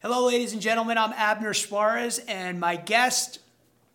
[0.00, 0.96] Hello, ladies and gentlemen.
[0.96, 3.40] I'm Abner Suarez, and my guest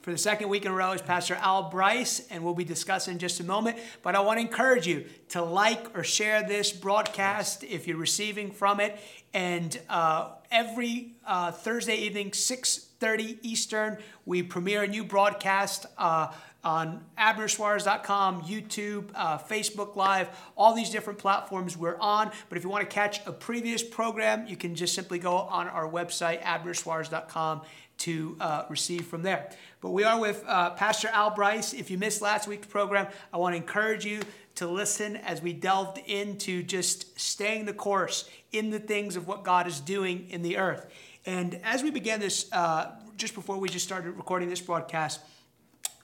[0.01, 3.13] for the second week in a row is Pastor Al Bryce, and we'll be discussing
[3.13, 3.77] in just a moment.
[4.01, 8.51] But I want to encourage you to like or share this broadcast if you're receiving
[8.51, 8.99] from it.
[9.33, 15.85] And uh, every uh, Thursday evening, 6:30 Eastern, we premiere a new broadcast.
[15.97, 16.33] Uh,
[16.63, 22.31] on abnersuarez.com, YouTube, uh, Facebook Live, all these different platforms we're on.
[22.49, 25.67] But if you want to catch a previous program, you can just simply go on
[25.67, 27.61] our website, abnersuarez.com,
[27.99, 29.49] to uh, receive from there.
[29.81, 31.73] But we are with uh, Pastor Al Bryce.
[31.73, 34.21] If you missed last week's program, I want to encourage you
[34.55, 39.43] to listen as we delved into just staying the course in the things of what
[39.43, 40.87] God is doing in the earth.
[41.25, 45.19] And as we began this, uh, just before we just started recording this broadcast,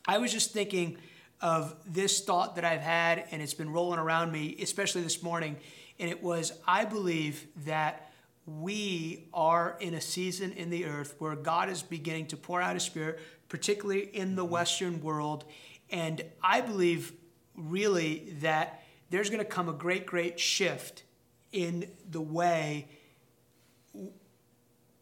[0.07, 0.97] I was just thinking
[1.41, 5.55] of this thought that I've had, and it's been rolling around me, especially this morning.
[5.99, 8.11] And it was I believe that
[8.45, 12.73] we are in a season in the earth where God is beginning to pour out
[12.73, 14.53] His Spirit, particularly in the mm-hmm.
[14.53, 15.45] Western world.
[15.89, 17.13] And I believe
[17.55, 21.03] really that there's going to come a great, great shift
[21.51, 22.87] in the way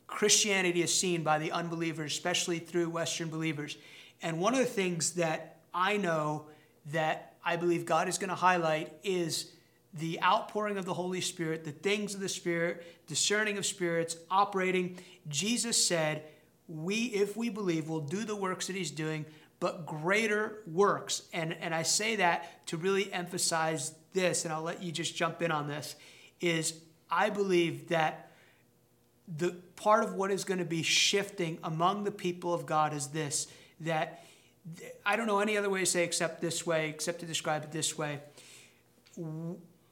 [0.08, 3.78] Christianity is seen by the unbelievers, especially through Western believers.
[4.22, 6.48] And one of the things that I know
[6.92, 9.52] that I believe God is going to highlight is
[9.94, 14.98] the outpouring of the Holy Spirit, the things of the Spirit, discerning of spirits, operating.
[15.28, 16.24] Jesus said,
[16.68, 19.26] We, if we believe, will do the works that He's doing,
[19.60, 21.24] but greater works.
[21.34, 25.42] And, and I say that to really emphasize this, and I'll let you just jump
[25.42, 25.96] in on this,
[26.42, 28.32] is I believe that
[29.38, 33.08] the part of what is going to be shifting among the people of God is
[33.08, 33.48] this
[33.82, 34.24] that
[35.06, 37.72] I don't know any other way to say except this way, except to describe it
[37.72, 38.20] this way.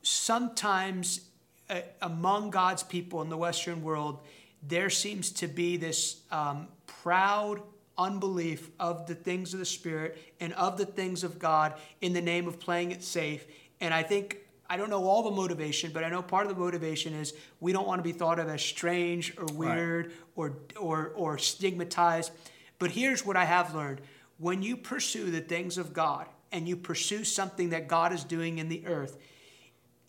[0.02, 1.22] Sometimes
[1.70, 4.20] uh, among God's people in the Western world,
[4.68, 7.62] there seems to be this um, proud
[7.98, 12.22] unbelief of the things of the Spirit and of the things of God in the
[12.22, 13.46] name of playing it safe.
[13.80, 14.38] And I think,
[14.70, 17.72] I don't know all the motivation, but I know part of the motivation is we
[17.72, 20.16] don't want to be thought of as strange or weird right.
[20.36, 22.32] or, or, or stigmatized.
[22.80, 24.02] But here's what I have learned
[24.38, 28.58] when you pursue the things of God and you pursue something that God is doing
[28.58, 29.18] in the earth,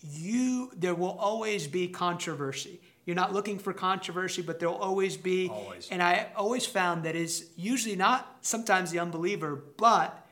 [0.03, 2.81] you there will always be controversy.
[3.05, 5.49] You're not looking for controversy, but there'll always be.
[5.49, 5.89] Always.
[5.91, 10.27] And I always found that is usually not sometimes the unbeliever, but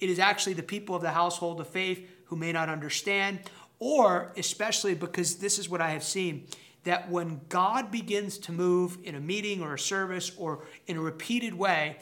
[0.00, 3.38] it is actually the people of the household of faith who may not understand,
[3.78, 6.48] or especially because this is what I have seen
[6.86, 11.00] that when God begins to move in a meeting or a service or in a
[11.00, 11.98] repeated way,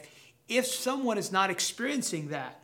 [0.47, 2.63] if someone is not experiencing that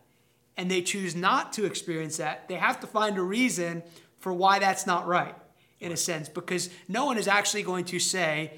[0.56, 3.84] and they choose not to experience that, they have to find a reason
[4.20, 5.36] for why that's not right,
[5.80, 8.54] in a sense, because no one is actually going to say,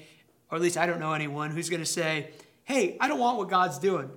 [0.50, 2.30] or at least I don't know anyone who's going to say,
[2.64, 4.10] hey, I don't want what God's doing.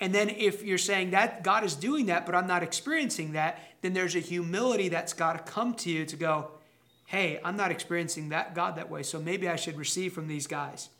[0.00, 3.60] And then if you're saying that God is doing that, but I'm not experiencing that,
[3.82, 6.50] then there's a humility that's got to come to you to go,
[7.08, 10.46] hey, I'm not experiencing that God that way, so maybe I should receive from these
[10.46, 10.90] guys.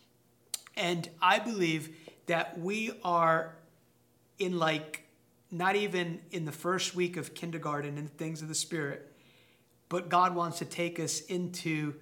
[0.75, 1.95] And I believe
[2.29, 3.55] that we are
[4.39, 5.03] in like
[5.51, 9.13] not even in the first week of kindergarten in things of the spirit,
[9.91, 11.95] but God wants to take us into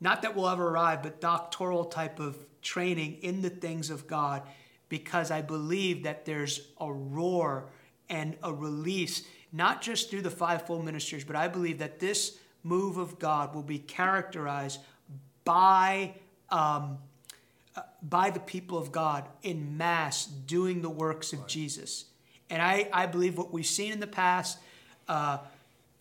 [0.00, 4.42] not that we'll ever arrive, but doctoral type of training in the things of God
[4.88, 7.70] because I believe that there's a roar
[8.08, 12.96] and a release, not just through the fivefold ministries, but I believe that this move
[12.96, 14.80] of God will be characterized
[15.44, 16.14] by,
[16.50, 16.98] um,
[17.74, 21.48] uh, by the people of God in mass doing the works of right.
[21.48, 22.04] Jesus.
[22.50, 24.58] And I, I believe what we've seen in the past,
[25.08, 25.38] uh,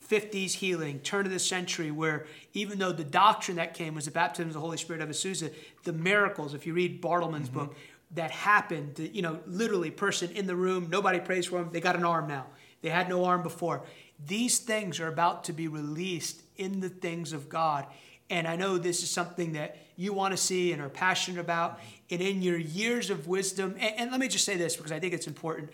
[0.08, 4.12] 50s healing, turn of the century, where even though the doctrine that came was the
[4.12, 7.60] baptism of the Holy Spirit of Azusa, the miracles, if you read Bartleman's mm-hmm.
[7.60, 7.76] book,
[8.12, 11.98] that happened, you know, literally person in the room, nobody prays for them, they got
[11.98, 12.46] an arm now.
[12.82, 13.84] They had no arm before.
[14.26, 17.86] These things are about to be released in the things of God.
[18.30, 21.80] And I know this is something that you want to see and are passionate about.
[22.10, 25.00] And in your years of wisdom, and, and let me just say this because I
[25.00, 25.72] think it's important.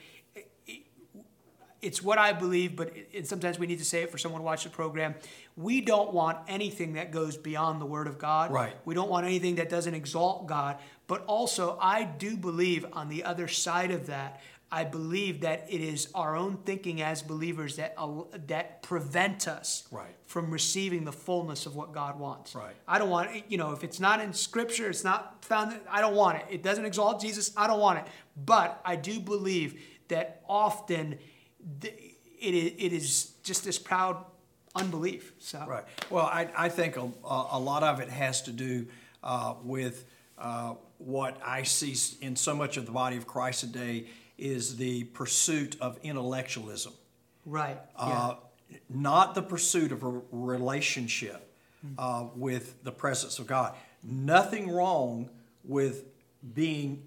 [1.81, 4.45] It's what I believe, but it, sometimes we need to say it for someone to
[4.45, 5.15] watch the program.
[5.57, 8.51] We don't want anything that goes beyond the Word of God.
[8.51, 8.73] Right.
[8.85, 10.77] We don't want anything that doesn't exalt God.
[11.07, 14.41] But also, I do believe on the other side of that,
[14.73, 17.95] I believe that it is our own thinking as believers that
[18.47, 20.15] that prevent us right.
[20.25, 22.55] from receiving the fullness of what God wants.
[22.55, 22.73] Right.
[22.87, 26.01] I don't want it, you know, if it's not in scripture, it's not found I
[26.01, 26.45] don't want it.
[26.49, 28.05] It doesn't exalt Jesus, I don't want it.
[28.35, 31.19] But I do believe that often
[31.79, 31.93] it
[32.41, 34.25] is, it is just this proud
[34.73, 35.33] unbelief.
[35.37, 35.83] So Right.
[36.09, 38.87] Well, I, I think a, a lot of it has to do
[39.21, 40.05] uh, with
[40.39, 41.95] uh, what I see
[42.25, 44.07] in so much of the body of Christ today
[44.37, 46.93] is the pursuit of intellectualism.
[47.45, 47.77] Right.
[47.95, 48.35] Uh,
[48.89, 51.53] not the pursuit of a relationship
[51.97, 53.75] uh, with the presence of God.
[54.03, 55.29] Nothing wrong
[55.63, 56.05] with
[56.53, 57.03] being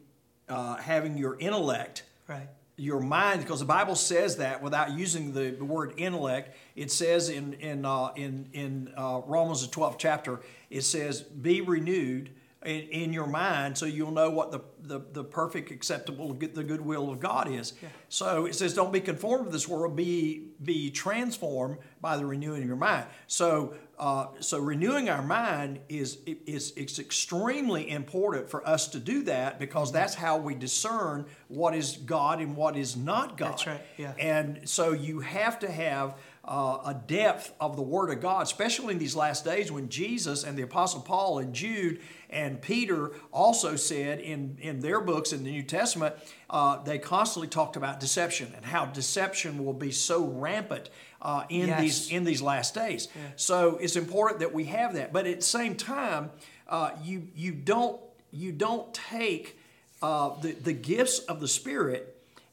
[0.48, 2.48] uh, having your intellect, right.
[2.76, 6.56] your mind, because the Bible says that without using the, the word intellect.
[6.76, 10.40] It says in in uh, in in uh, Romans the twelfth chapter,
[10.70, 12.30] it says, "Be renewed."
[12.66, 16.80] In, in your mind, so you'll know what the, the, the perfect, acceptable, the good
[16.80, 17.74] will of God is.
[17.80, 17.88] Yeah.
[18.08, 22.62] So it says, don't be conformed to this world, be be transformed by the renewing
[22.62, 23.06] of your mind.
[23.28, 29.22] So uh, so renewing our mind is is it's extremely important for us to do
[29.22, 33.52] that because that's how we discern what is God and what is not God.
[33.52, 34.12] That's right, yeah.
[34.18, 36.16] And so you have to have
[36.46, 40.44] uh, a depth of the Word of God, especially in these last days when Jesus
[40.44, 42.00] and the Apostle Paul and Jude
[42.30, 46.14] and Peter also said in, in their books in the New Testament,
[46.48, 50.88] uh, they constantly talked about deception and how deception will be so rampant
[51.20, 51.80] uh, in Yes.
[51.80, 53.08] these in these last days.
[53.36, 55.12] So it's important that we have that.
[55.12, 56.30] But at the same time,
[56.68, 58.00] uh, you you don't
[58.30, 59.58] you don't take
[60.02, 62.12] uh, the the gifts of the Spirit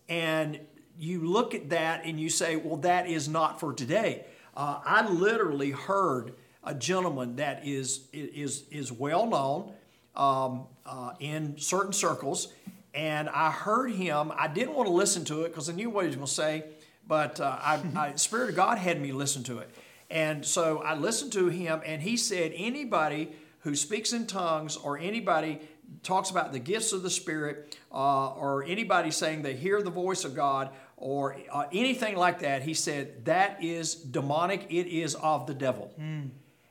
[0.10, 0.60] and
[1.00, 4.25] you look at that and you say, well, that is not for today.
[4.56, 9.74] Uh, I literally heard a gentleman that is is is well known
[10.16, 12.54] um, uh, in certain circles,
[12.94, 14.31] and I heard him.
[14.36, 16.34] I didn't want to listen to it because I knew what he was going to
[16.34, 16.63] say,
[17.07, 19.69] but uh, I, I, Spirit of God had me listen to it,
[20.10, 24.98] and so I listened to him, and he said anybody who speaks in tongues or
[24.98, 25.60] anybody
[26.01, 30.25] talks about the gifts of the Spirit uh, or anybody saying they hear the voice
[30.25, 30.69] of God
[31.04, 34.68] or uh, anything like that, he said that is demonic.
[34.70, 35.94] It is of the devil.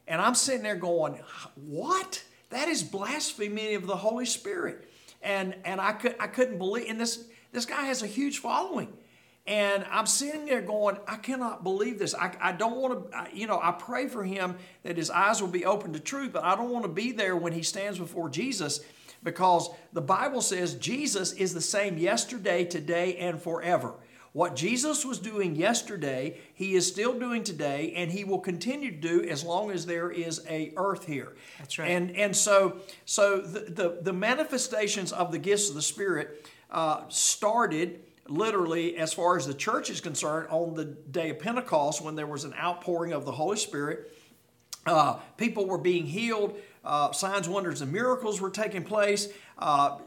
[0.09, 1.21] And I'm sitting there going,
[1.55, 2.25] what?
[2.49, 4.89] That is blasphemy of the Holy Spirit.
[5.21, 8.95] And and I could I couldn't believe and this this guy has a huge following.
[9.47, 12.15] And I'm sitting there going, I cannot believe this.
[12.15, 15.41] I, I don't want to, I, you know, I pray for him that his eyes
[15.41, 17.99] will be open to truth, but I don't want to be there when he stands
[17.99, 18.81] before Jesus
[19.23, 23.95] because the Bible says Jesus is the same yesterday, today, and forever.
[24.33, 28.97] What Jesus was doing yesterday, he is still doing today, and he will continue to
[28.97, 31.35] do as long as there is a earth here.
[31.59, 31.91] That's right.
[31.91, 37.03] And and so so the the, the manifestations of the gifts of the Spirit uh,
[37.09, 42.15] started literally as far as the church is concerned on the day of Pentecost when
[42.15, 44.17] there was an outpouring of the Holy Spirit.
[44.87, 46.57] Uh, people were being healed.
[46.85, 49.29] Uh, signs, wonders, and miracles were taking place.
[49.57, 49.99] Uh,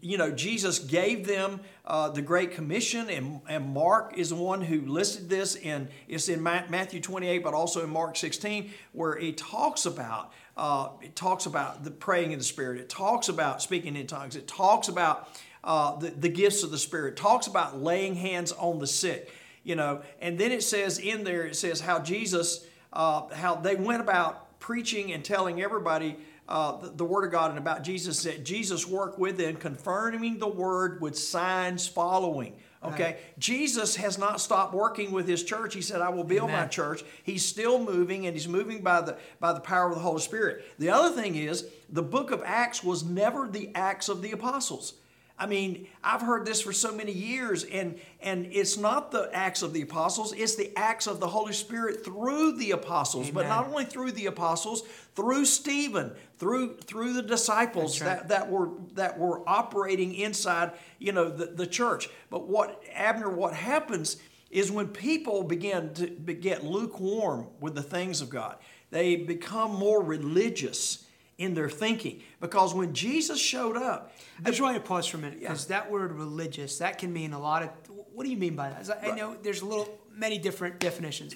[0.00, 4.60] you know, Jesus gave them uh, the Great Commission, and, and Mark is the one
[4.60, 9.18] who listed this and it's in Ma- Matthew 28, but also in Mark 16, where
[9.18, 12.80] he talks about uh, it talks about the praying in the Spirit.
[12.80, 14.36] It talks about speaking in tongues.
[14.36, 15.28] It talks about
[15.64, 17.14] uh, the, the gifts of the Spirit.
[17.14, 19.32] It talks about laying hands on the sick.
[19.64, 23.74] You know, and then it says in there, it says how Jesus, uh, how they
[23.74, 26.16] went about preaching and telling everybody
[26.48, 30.38] uh, the, the Word of God and about Jesus, that Jesus worked with them, confirming
[30.38, 32.54] the Word with signs following.
[32.82, 35.74] Okay, Jesus has not stopped working with His church.
[35.74, 39.18] He said, "I will build my church." He's still moving, and He's moving by the
[39.38, 40.64] by the power of the Holy Spirit.
[40.78, 44.94] The other thing is, the Book of Acts was never the Acts of the apostles.
[45.40, 49.62] I mean, I've heard this for so many years, and, and it's not the acts
[49.62, 53.66] of the apostles, it's the acts of the Holy Spirit through the apostles, but not
[53.66, 54.82] only through the apostles,
[55.14, 58.18] through Stephen, through through the disciples right.
[58.18, 62.10] that, that were that were operating inside, you know, the, the church.
[62.28, 64.18] But what Abner, what happens
[64.50, 68.56] is when people begin to get lukewarm with the things of God,
[68.90, 71.06] they become more religious
[71.40, 72.22] in their thinking.
[72.38, 74.12] Because when Jesus showed up,
[74.44, 77.32] I just want to pause for a minute because that word religious that can mean
[77.32, 77.70] a lot of.
[78.12, 79.02] What do you mean by that?
[79.02, 81.34] I know there's a little many different definitions.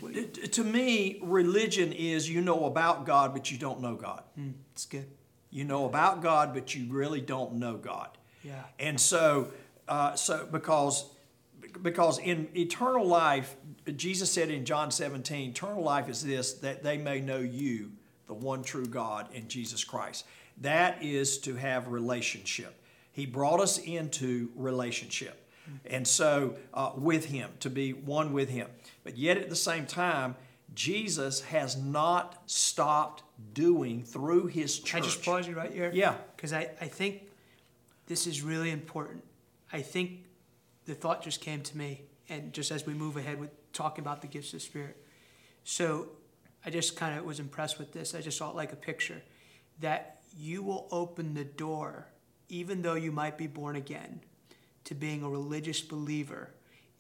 [0.51, 4.23] To me, religion is you know about God, but you don't know God.
[4.73, 5.07] It's good.
[5.51, 8.11] You know about God, but you really don't know God.
[8.43, 8.63] Yeah.
[8.79, 9.53] And so,
[9.89, 11.07] uh, so because
[11.81, 13.57] because in eternal life,
[13.97, 17.93] Jesus said in John 17, eternal life is this that they may know you,
[18.27, 20.25] the one true God, in Jesus Christ.
[20.61, 22.75] That is to have relationship.
[23.13, 25.41] He brought us into relationship.
[25.87, 28.69] And so, uh, with Him, to be one with Him.
[29.03, 30.37] But yet at the same time,
[30.75, 34.91] Jesus has not stopped doing through His church.
[34.91, 35.91] Can I just pause you right here?
[35.95, 36.17] Yeah.
[36.37, 37.31] Because I, I think
[38.07, 39.25] this is really important.
[39.73, 40.25] I think
[40.85, 44.21] the thought just came to me, and just as we move ahead with talking about
[44.21, 44.97] the gifts of the Spirit.
[45.65, 46.09] So
[46.65, 48.15] I just kind of was impressed with this.
[48.15, 49.23] I just saw it like a picture
[49.81, 52.09] that you will open the door
[52.49, 54.21] even though you might be born again,
[54.85, 56.51] to being a religious believer,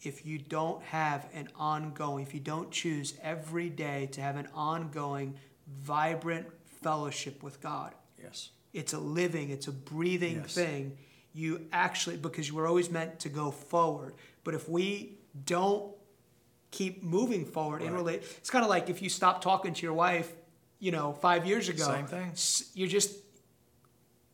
[0.03, 4.49] if you don't have an ongoing, if you don't choose every day to have an
[4.55, 5.35] ongoing,
[5.83, 6.47] vibrant
[6.83, 8.51] fellowship with God, Yes.
[8.73, 10.55] it's a living, it's a breathing Yes.
[10.55, 10.97] thing.
[11.35, 14.15] You actually, because you were always meant to go forward.
[14.45, 15.94] But if we don't
[16.75, 19.95] keep moving forward in relate, it's kind of like if you stop talking to your
[19.95, 20.31] wife,
[20.81, 21.85] you know, five years ago.
[21.85, 22.33] Same thing.
[22.75, 23.17] You're just,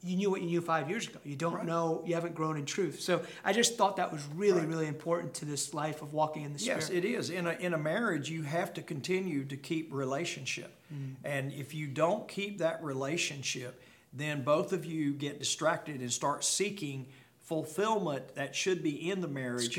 [0.02, 1.18] you knew what you knew five years ago.
[1.22, 1.66] You don't Right.
[1.66, 3.00] know, you haven't grown in truth.
[3.00, 4.68] So I just thought that was really, Right.
[4.68, 6.80] really important to this life of walking in the Spirit.
[6.80, 7.28] Yes, it is.
[7.28, 10.72] In a, in a marriage, you have to continue to keep relationship.
[10.92, 11.16] Mm.
[11.24, 13.82] And if you don't keep that relationship,
[14.14, 17.06] then both of you get distracted and start seeking
[17.42, 19.78] fulfillment that should be in the marriage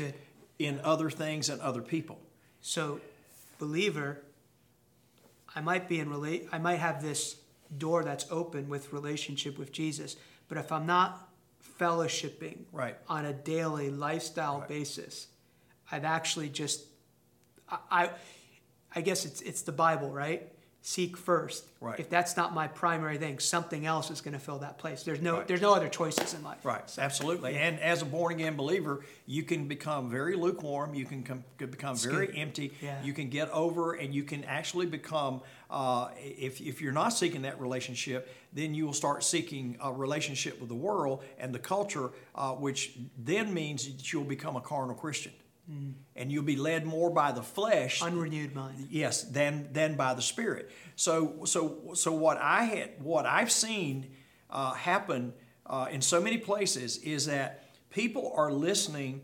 [0.58, 2.18] in other things and other people.
[2.62, 3.00] So,
[3.58, 4.22] believer,
[5.54, 6.48] I might be in relate.
[6.52, 7.36] I might have this
[7.76, 10.16] door that's open with relationship with Jesus,
[10.48, 11.28] but if I'm not
[11.78, 12.96] fellowshipping Right.
[13.08, 14.68] on a daily lifestyle Right.
[14.68, 15.26] basis,
[15.90, 16.86] I've actually just,
[17.68, 18.10] I, I,
[18.94, 20.51] I guess it's it's the Bible, right?
[20.84, 21.64] Seek first.
[21.80, 22.00] Right.
[22.00, 25.04] If that's not my primary thing, something else is going to fill that place.
[25.04, 25.46] There's no Right.
[25.46, 26.64] there's no other choices in life.
[26.64, 27.56] Right, absolutely.
[27.56, 30.92] And as a born again believer, you can become very lukewarm.
[30.94, 32.36] You can, com- become very good.
[32.36, 32.72] empty.
[32.82, 33.00] Yeah.
[33.04, 35.40] You can get over, and you can actually become.
[35.70, 40.58] Uh, if if you're not seeking that relationship, then you will start seeking a relationship
[40.58, 44.94] with the world and the culture, uh, which then means that you'll become a carnal
[44.96, 45.32] Christian,
[46.16, 48.88] and you'll be led more by the flesh Unrenewed mind.
[48.90, 50.70] yes than than by the spirit.
[50.96, 54.10] So so so what i had what i've seen
[54.50, 55.32] uh, happen
[55.66, 59.22] uh, in so many places is that people are listening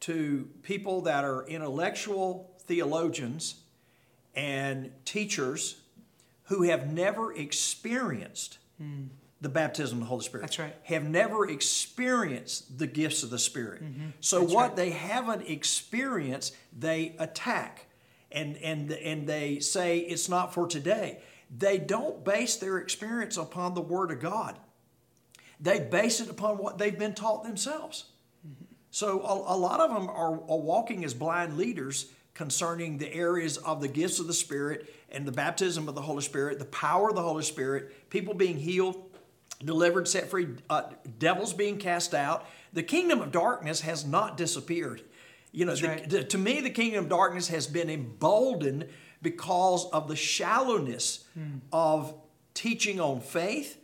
[0.00, 3.56] to people that are intellectual theologians
[4.34, 5.80] and teachers
[6.44, 8.58] who have never experienced
[9.40, 10.42] the baptism of the Holy Spirit.
[10.42, 10.74] That's right.
[10.84, 13.82] Have never experienced the gifts of the Spirit.
[13.82, 14.10] Mm-hmm.
[14.20, 14.76] So That's what right.
[14.76, 17.86] they haven't experienced, they attack.
[18.32, 21.20] And, and, and they say it's not for today.
[21.56, 24.56] They don't base their experience upon the Word of God.
[25.58, 28.04] They base it upon what they've been taught themselves.
[28.46, 28.64] Mm-hmm.
[28.90, 33.56] So a, a lot of them are, are walking as blind leaders concerning the areas
[33.58, 37.08] of the gifts of the Spirit and the baptism of the Holy Spirit, the power
[37.08, 39.09] of the Holy Spirit, people being healed,
[39.64, 40.82] delivered, set free, uh,
[41.18, 42.46] devils being cast out.
[42.72, 45.02] The kingdom of darkness has not disappeared.
[45.52, 46.08] You know, the- right.
[46.08, 48.88] the- to me, the kingdom of darkness has been emboldened
[49.22, 51.24] because of the shallowness
[51.72, 52.14] of
[52.54, 53.78] teaching on faith,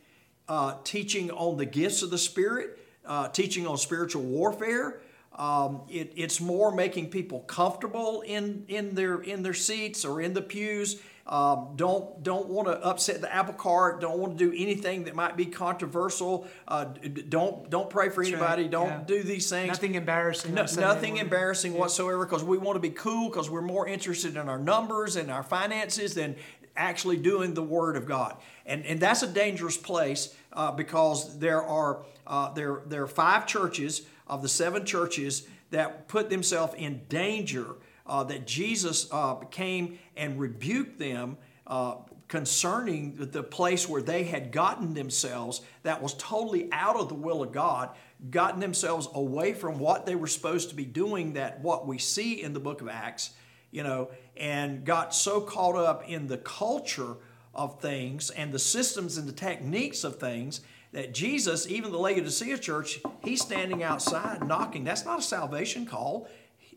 [0.48, 5.00] uh, teaching on the gifts of the Spirit, uh, teaching on spiritual warfare.
[5.38, 10.32] Um, it, it's more making people comfortable in, in their in their seats or in
[10.32, 11.00] the pews.
[11.26, 14.00] Um, don't don't want to upset the apple cart.
[14.00, 16.46] Don't want to do anything that might be controversial.
[16.68, 16.84] Uh,
[17.28, 18.68] don't don't pray for That's right, anybody.
[18.68, 19.02] Don't yeah.
[19.04, 19.68] do these things.
[19.68, 20.54] Nothing embarrassing.
[20.54, 24.48] No, nothing embarrassing whatsoever because we want to be cool because we're more interested in
[24.48, 26.36] our numbers and our finances than
[26.76, 28.36] actually doing the Word of God.
[28.64, 33.46] And, and that's a dangerous place uh, because there are, uh, there, there are five
[33.46, 39.98] churches of the seven churches that put themselves in danger uh, that Jesus uh, came
[40.16, 41.36] and rebuked them
[41.66, 41.96] uh,
[42.28, 47.42] concerning the- place where they had gotten themselves that was totally out of the will
[47.42, 47.90] of God,
[48.30, 52.42] gotten themselves away from what they were supposed to be doing, that what we see
[52.42, 53.30] in the book of Acts,
[53.70, 57.16] you know, and got so caught up in the culture
[57.54, 60.60] of things and the systems and the techniques of things
[60.92, 64.84] that Jesus, even the Laodicea church, he's standing outside knocking.
[64.84, 66.28] That's not a salvation call.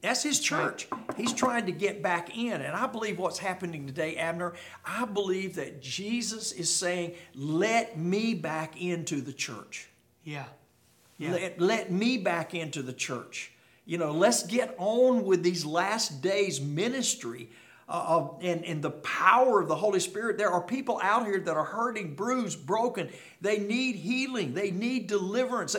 [0.01, 0.87] That's his church.
[1.17, 2.61] He's trying to get back in.
[2.61, 4.53] And I believe what's happening today, Abner,
[4.85, 9.89] I believe that Jesus is saying, let me back into the church.
[10.23, 10.45] Yeah.
[11.17, 11.33] Yeah.
[11.33, 13.51] Let, let me back into the church.
[13.85, 17.49] You know, let's get on with these last days ministry
[17.89, 20.37] uh, and, and the power of the Holy Spirit.
[20.37, 23.09] There are people out here that are hurting, bruised, broken.
[23.41, 24.53] They need healing.
[24.53, 25.75] They need deliverance.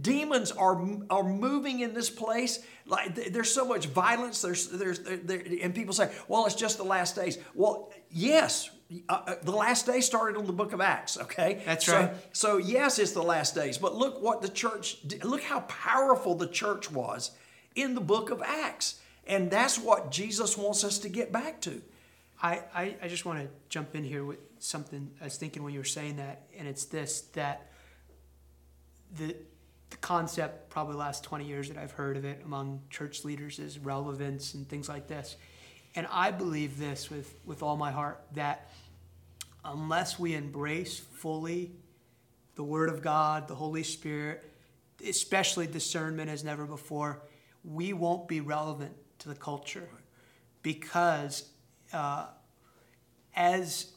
[0.00, 2.64] Demons are, are moving in this place.
[2.86, 4.40] Like there's so much violence.
[4.40, 7.36] There's, there's, there, and people say, well, it's just the last days.
[7.54, 8.70] Well, yes,
[9.08, 11.62] uh, uh, the last day started on the book of Acts, okay?
[11.66, 12.14] That's So- right.
[12.32, 15.24] so yes, it's the last days, but look what the church did.
[15.24, 17.32] Look how powerful the church was
[17.74, 19.00] in the book of Acts.
[19.26, 21.80] And that's what Jesus wants us to get back to.
[22.42, 25.72] I, I, I just want to jump in here with something I was thinking when
[25.72, 27.70] you were saying that, and it's this that
[29.16, 29.34] the,
[29.90, 33.78] the concept, probably last 20 years that I've heard of it among church leaders, is
[33.78, 35.36] relevance and things like this.
[35.94, 38.68] And I believe this with, with all my heart that
[39.64, 41.72] unless we embrace fully
[42.56, 44.44] the Word of God, the Holy Spirit,
[45.06, 47.22] especially discernment as never before,
[47.64, 49.88] we won't be relevant to the culture
[50.62, 51.48] because
[51.92, 52.26] uh,
[53.34, 53.92] as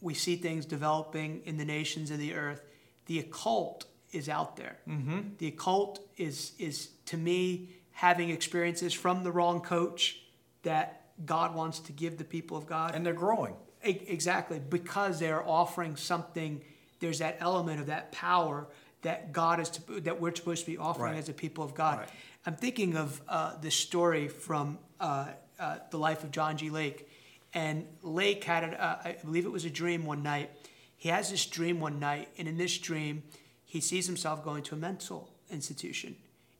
[0.00, 2.62] we see things developing in the nations of the earth,
[3.06, 4.78] the occult is out there.
[4.88, 5.20] Mm-hmm.
[5.38, 10.20] The occult is is to me having experiences from the wrong coach
[10.62, 12.94] that God wants to give the people of God.
[12.94, 13.54] And they're growing.
[13.82, 16.62] Exactly, because they're offering something.
[17.00, 18.68] There's that element of that power
[19.02, 21.18] that God is to, that we're supposed to be offering Right.
[21.18, 21.98] as a people of God.
[22.00, 22.08] Right.
[22.46, 25.28] I'm thinking of uh, this story from uh,
[25.58, 26.70] uh, the life of John G.
[26.70, 27.08] Lake,
[27.54, 30.50] and Lake had, a, uh, I believe it was a dream one night.
[30.96, 33.22] He has this dream one night, and in this dream,
[33.64, 36.16] he sees himself going to a mental institution,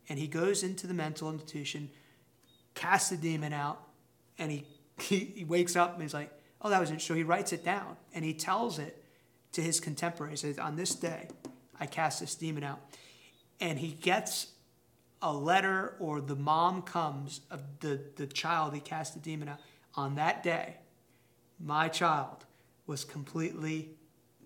[0.08, 1.90] and he goes into the mental institution,
[2.74, 3.80] casts the demon out,
[4.38, 4.66] and he,
[4.98, 6.30] he, he wakes up and he's like,
[6.60, 7.00] oh, that was it.
[7.00, 9.02] So he writes it down and he tells it
[9.52, 10.42] to his contemporaries.
[10.42, 11.28] He says, on this day,
[11.82, 12.80] I cast this demon out.
[13.60, 14.52] And he gets
[15.20, 19.58] a letter or the mom comes of the, the child he cast the demon out.
[19.96, 20.76] On that day,
[21.58, 22.44] my child
[22.86, 23.90] was completely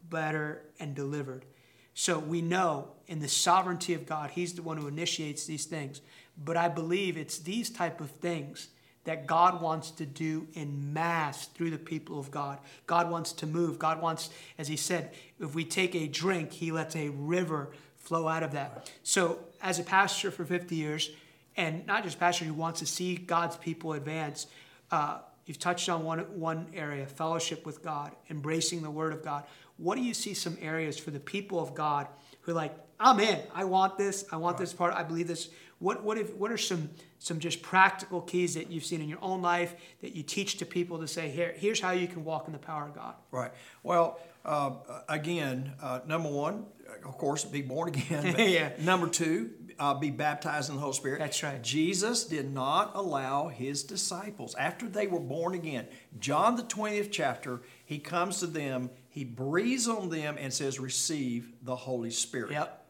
[0.09, 1.45] better and delivered.
[1.93, 6.01] So we know in the sovereignty of God, He's the one who initiates these things.
[6.37, 8.69] But I believe it's these type of things
[9.07, 12.59] that God wants to do in mass through the people of God.
[12.87, 13.79] God wants to move.
[13.79, 18.29] God wants, as He said, if we take a drink, He lets a river flow
[18.29, 18.91] out of that.
[19.03, 21.11] So as a pastor for 50 years,
[21.57, 24.47] and not just pastor who wants to see God's people advance,
[24.91, 29.45] uh, you've touched on one, one area, fellowship with God, embracing the Word of God.
[29.79, 32.09] What do you see some areas for the people of God
[32.43, 35.51] who are like, I'm in, I want this, I want this part, I believe this.
[35.79, 39.23] What, what, if, what are some, some just practical keys that you've seen in your
[39.23, 42.47] own life that you teach to people to say, Here, here's how you can walk
[42.47, 43.15] in the power of God?
[43.31, 43.53] Right.
[43.83, 44.73] Well, uh,
[45.09, 46.67] again, uh, number one,
[47.05, 48.35] of course, be born again.
[48.47, 48.71] Yeah.
[48.79, 51.19] Number two, uh, be baptized in the Holy Spirit.
[51.19, 51.61] That's right.
[51.63, 55.87] Jesus did not allow his disciples, after they were born again,
[56.19, 61.53] John the 20th chapter, he comes to them, he breathes on them and says, Receive
[61.63, 62.53] the Holy Spirit.
[62.53, 62.86] Yep.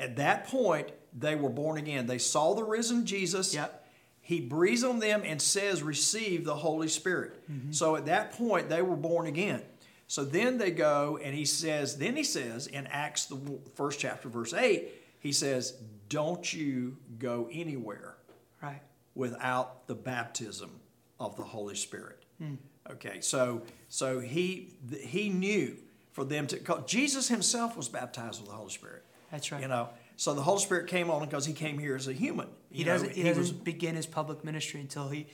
[0.00, 2.06] At that point, they were born again.
[2.06, 3.54] They saw the risen Jesus.
[3.54, 3.76] Yep.
[4.20, 7.42] He breathes on them and says, Receive the Holy Spirit.
[7.50, 7.72] Mm-hmm.
[7.72, 9.62] So at that point, they were born again.
[10.06, 13.38] So then they go and he says, then he says in Acts, the
[13.76, 14.88] first chapter, verse 8,
[15.20, 15.74] he says,
[16.08, 18.16] Don't you go anywhere
[18.60, 18.82] Right.
[19.14, 20.80] without the baptism
[21.20, 22.24] of the Holy Spirit.
[22.38, 22.54] Hmm.
[22.90, 25.76] Okay, so so he he knew
[26.10, 29.04] for them to Jesus himself was baptized with the Holy Spirit.
[29.30, 29.62] That's right.
[29.62, 32.48] You know, so the Holy Spirit came on because he came here as a human.
[32.70, 35.26] He doesn't, he doesn't was- begin his public ministry until he,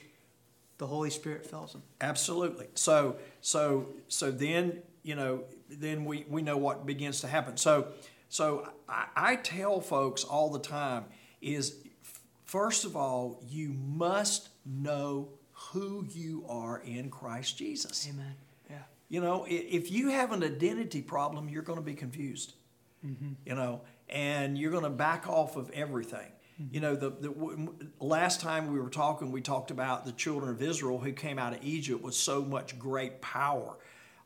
[0.77, 1.83] the Holy Spirit fills him.
[2.01, 2.67] Absolutely.
[2.75, 7.57] So so so then you know then we we know what begins to happen.
[7.57, 7.87] So
[8.29, 11.05] so I, I tell folks all the time
[11.41, 11.75] is
[12.45, 15.29] first of all you must know
[15.71, 18.07] who you are in Christ Jesus.
[18.09, 18.35] Amen.
[18.69, 18.77] Yeah.
[19.09, 22.53] You know, if you have an identity problem, you're going to be confused.
[23.45, 26.31] You know, and you're going to back off of everything.
[26.71, 30.59] You know, the, the last time we were talking, we talked about the children of
[30.59, 33.77] Israel who came out of Egypt with so much great power,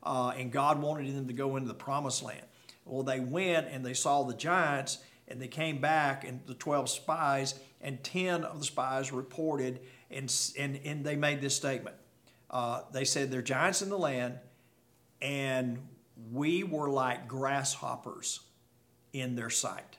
[0.02, 2.46] uh, and God wanted them to go into the promised land.
[2.86, 6.88] Well, they went and they saw the giants, and they came back, and the 12
[6.88, 11.96] spies, and 10 of the spies reported, and, and, and they made this statement.
[12.50, 14.38] Uh, they said, There are giants in the land,
[15.20, 15.86] and
[16.32, 18.40] we were like grasshoppers
[19.12, 19.96] in their sight.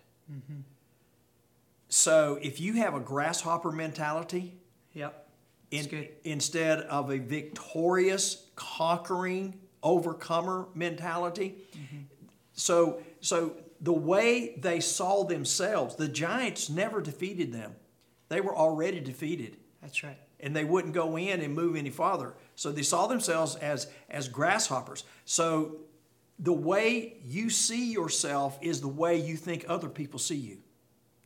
[1.89, 4.57] So if you have a grasshopper mentality
[4.93, 5.29] Yep.
[5.71, 11.55] in- instead of a victorious, conquering, overcomer mentality,
[12.53, 17.75] so so the way they saw themselves, the giants never defeated them.
[18.29, 20.17] They were already defeated That's right.
[20.39, 22.33] and they wouldn't go in and move any farther.
[22.55, 25.03] So they saw themselves as as grasshoppers.
[25.25, 25.77] So
[26.43, 30.57] the way you see yourself is the way you think other people see you.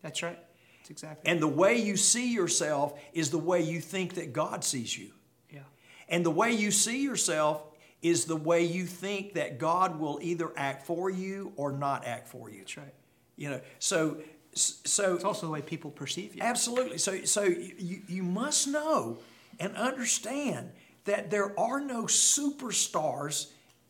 [0.02, 0.40] That's right.
[0.80, 1.30] That's exactly.
[1.30, 5.12] And the way you see yourself is the way you think that God sees you.
[5.52, 5.62] yeah.
[6.08, 7.64] And the way you see yourself
[8.02, 12.28] is the way you think that God will either act for you or not act
[12.30, 12.60] for you.
[12.60, 12.94] That's right.
[13.36, 14.18] You know, so
[14.54, 16.42] so It's also the way people perceive you.
[16.42, 16.98] Absolutely.
[16.98, 19.20] So, so you, you must know
[19.60, 20.72] and understand
[21.06, 23.48] that there are no superstars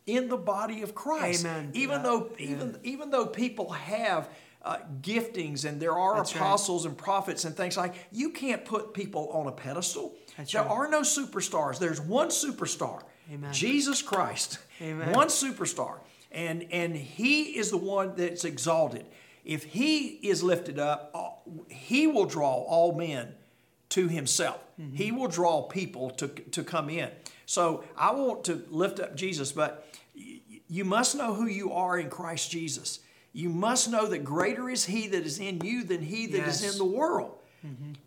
[0.07, 1.45] in the body of Christ.
[1.45, 2.03] Amen Even that.
[2.03, 4.29] though even even though people have
[4.63, 6.41] uh, giftings and there are That's right.
[6.41, 10.15] apostles and prophets and things like you can't put people on a pedestal.
[10.35, 10.71] That's there right.
[10.71, 11.79] are no superstars.
[11.79, 13.03] There's one superstar.
[13.31, 13.53] Amen.
[13.53, 14.59] Jesus Christ.
[14.81, 15.13] Amen.
[15.13, 15.99] One superstar.
[16.31, 19.05] And, and he is the one that's exalted.
[19.45, 21.29] If he is lifted up, uh,
[21.69, 23.33] he will draw all men
[23.89, 24.59] to himself.
[24.93, 27.09] He will draw people to, to come in.
[27.47, 32.09] So I want to lift up Jesus, but you must know who you are in
[32.09, 32.99] Christ Jesus.
[33.33, 36.61] You must know that greater is he that is in you than he that is
[36.61, 36.73] Yes.
[36.73, 37.33] in the world.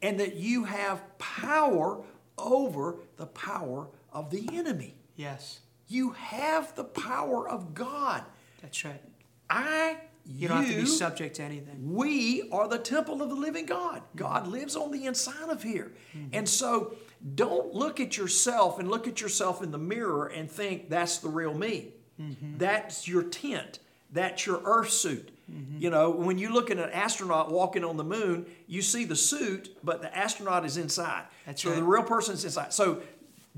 [0.03, 2.03] And that you have power
[2.39, 4.95] over the power of the enemy.
[5.17, 8.25] Yes, You have the power of God.
[8.63, 9.03] that's right.
[9.51, 11.93] I, You don't have to be subject to anything.
[11.95, 14.03] we are the temple of the living God.
[14.17, 15.93] God lives on the inside of here.
[16.33, 16.95] And so
[17.35, 21.29] don't look at yourself and look at yourself in the mirror and think that's the
[21.29, 21.89] real me.
[22.21, 22.59] Mm-hmm.
[22.59, 23.79] That's your tent.
[24.13, 25.31] That's your earth suit.
[25.51, 25.83] Mm-hmm.
[25.83, 29.17] You know, when you look at an astronaut walking on the moon, you see the
[29.17, 31.25] suit, but the astronaut is inside.
[31.47, 31.77] That's so right.
[31.77, 32.73] the real person's inside.
[32.73, 33.03] So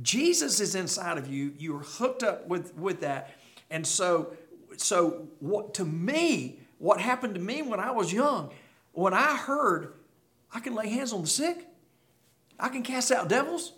[0.01, 1.53] Jesus is inside of you.
[1.59, 3.31] You're hooked up with with that.
[3.71, 4.35] And so
[4.77, 8.51] so what to me, what happened to me when I was young,
[8.93, 9.93] when I heard
[10.55, 11.67] I can lay hands on the sick,
[12.63, 13.73] I can cast out devils,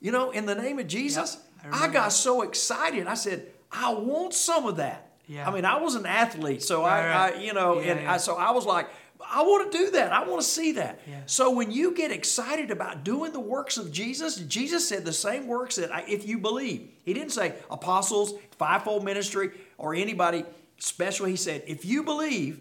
[0.00, 1.38] you know, in the name of Jesus.
[1.64, 3.06] Yep, I I, got so excited.
[3.06, 5.12] I said, I want some of that.
[5.28, 5.48] Yeah.
[5.48, 7.34] I mean, I was an athlete, so I, right.
[7.36, 8.12] I, you know, Yeah, and yeah.
[8.12, 8.88] I, so I was like,
[9.24, 10.12] I want to do that.
[10.12, 11.00] I want to see that.
[11.08, 11.20] Yeah.
[11.26, 15.46] So when you get excited about doing the works of Jesus, Jesus said the same
[15.46, 16.90] works that I, if you believe.
[17.04, 20.44] He didn't say apostles, fivefold ministry, or anybody
[20.78, 21.26] special.
[21.26, 22.60] He said, if you believe,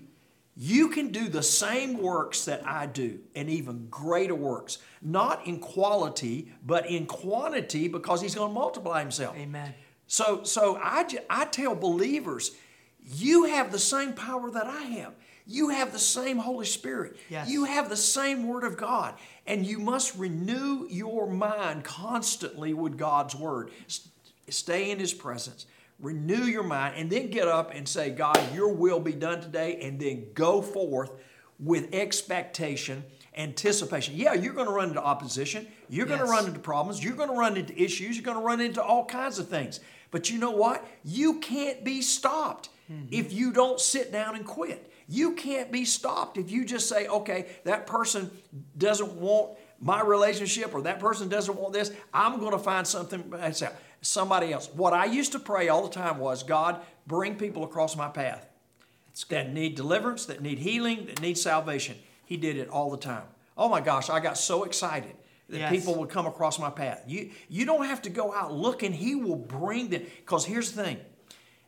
[0.58, 4.78] you can do the same works that I do and even greater works.
[5.02, 9.36] Not in quality, but in quantity because he's going to multiply himself.
[9.36, 9.74] Amen.
[10.08, 12.52] So, so I, I tell believers,
[13.04, 15.14] you have the same power that I have.
[15.48, 17.18] You have the same Holy Spirit.
[17.30, 17.50] Yes.
[17.50, 19.16] You have the same Word of God.
[19.46, 23.72] And you must renew your mind constantly with God's Word.
[24.50, 25.66] Stay in His presence.
[26.00, 29.80] Renew your mind and then get up and say, God, your will be done today.
[29.82, 31.12] And then go forth
[31.60, 33.04] with expectation,
[33.36, 34.16] anticipation.
[34.16, 35.68] Yeah, you're going to run into opposition.
[35.90, 37.04] You're going to run into problems.
[37.04, 38.18] You're going to run into issues.
[38.18, 39.80] You're going to run into all kinds of things.
[40.12, 40.86] But you know what?
[41.04, 43.08] You can't be stopped mm-hmm.
[43.12, 44.92] if you don't sit down and quit.
[45.08, 48.32] You can't be stopped if you just say, okay, that person
[48.78, 51.92] doesn't want my relationship or that person doesn't want this.
[52.14, 53.74] I'm going to find something out.
[54.06, 54.70] Somebody else.
[54.74, 58.48] What I used to pray all the time was, God, bring people across my path
[59.30, 61.98] that need deliverance, that need healing, that need salvation.
[62.26, 63.24] He did it all the time.
[63.58, 65.16] Oh my gosh, I got so excited
[65.50, 65.72] that Yes.
[65.72, 67.04] people would come across my path.
[67.08, 70.04] You you don't have to go out looking, he will bring them.
[70.18, 70.98] Because here's the thing,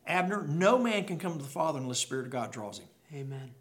[0.05, 2.87] Abner, no man can come to the Father unless the Spirit of God draws him.
[3.13, 3.51] Amen.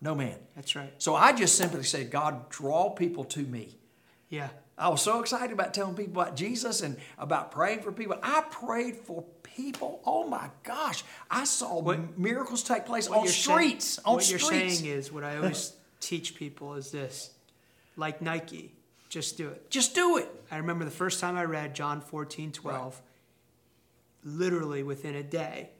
[0.00, 0.36] No man.
[0.54, 0.92] That's right.
[0.98, 3.78] So I just simply said, God, draw people to me.
[4.28, 4.48] Yeah.
[4.78, 8.18] I was so excited about telling people about Jesus and about praying for people.
[8.22, 10.02] I prayed for people.
[10.04, 11.02] Oh my gosh.
[11.30, 13.86] I saw What- miracles take place on streets.
[13.86, 14.42] saying, on what streets.
[14.42, 17.30] you're saying is what I always teach people is this:
[17.96, 18.74] like Nike,
[19.08, 19.70] just do it.
[19.70, 20.28] Just do it.
[20.50, 23.00] I remember the first time I read John 14, 12,
[24.24, 25.70] literally within a day,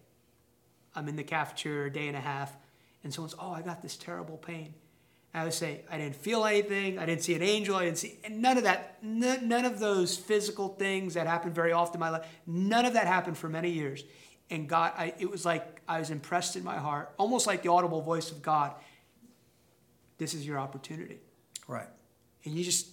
[0.94, 2.56] I'm in the cafeteria a day and a half,
[3.04, 4.72] and someone's, oh, I got this terrible pain.
[5.32, 7.98] And I would say, I didn't feel anything, I didn't see an angel, I didn't
[7.98, 12.00] see, none of that, none, none of those physical things that happen very often in
[12.00, 14.04] my life, none of that happened for many years.
[14.48, 17.70] And God, I, it was like I was impressed in my heart, almost like the
[17.70, 18.74] audible voice of God.
[20.18, 21.18] This is your opportunity.
[21.66, 21.88] Right.
[22.44, 22.88] And you just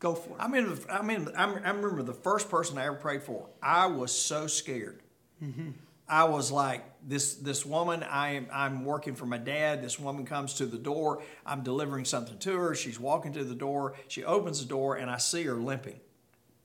[0.00, 0.36] go for it.
[0.38, 3.48] I mean, I mean, I I remember the first person I ever prayed for.
[3.62, 5.00] I was so scared.
[5.42, 5.70] Mm-hmm.
[6.08, 8.02] I was like, this this woman.
[8.02, 9.82] I am I'm working for my dad.
[9.82, 11.22] This woman comes to the door.
[11.46, 12.74] I'm delivering something to her.
[12.74, 13.94] She's walking to the door.
[14.08, 16.00] She opens the door, and I see her limping,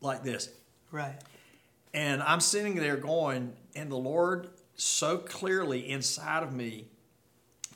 [0.02, 0.50] like this.
[0.92, 1.16] Right.
[1.94, 6.88] And I'm sitting there going, and the Lord so clearly inside of me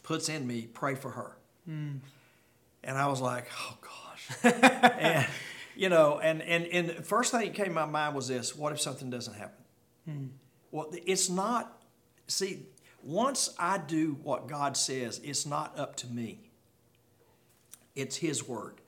[0.04, 1.38] puts in me, pray for her.
[1.70, 2.00] Mm.
[2.84, 4.54] And I was like, oh gosh.
[5.00, 5.28] and,
[5.76, 8.56] you know, and, and, and the first thing that came to my mind was this
[8.56, 9.64] what if something doesn't happen?
[10.06, 10.26] Hmm.
[10.72, 11.82] Well, it's not,
[12.28, 12.66] see,
[13.04, 16.40] once I do what God says, it's not up to me,
[17.96, 18.82] it's His word.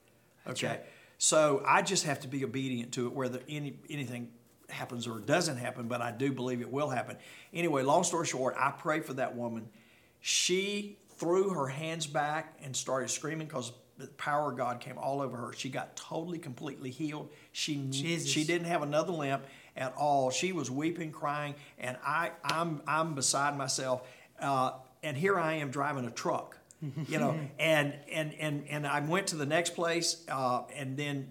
[0.47, 0.67] Okay.
[0.67, 0.85] right.
[1.17, 4.29] So I just have to be obedient to it, whether any anything
[4.69, 5.87] happens or doesn't happen.
[5.87, 7.17] But I do believe it will happen.
[7.53, 9.69] Anyway, long story short, I prayed for that woman.
[10.21, 15.21] She threw her hands back and started screaming because the power of God came all
[15.21, 15.53] over her.
[15.53, 17.29] She got totally, completely healed.
[17.51, 18.29] She Jesus.
[18.29, 19.43] she didn't have another limp
[19.79, 20.29] at all.
[20.29, 24.07] She was weeping, crying, and I I'm I'm beside myself.
[24.39, 26.57] Uh, and here I am driving a truck
[27.07, 31.29] you know and and and and i went to the next place uh, and then